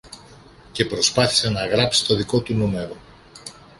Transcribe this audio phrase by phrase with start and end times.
[0.71, 2.95] και προσπάθησε να γράψει το δικό του νούμερο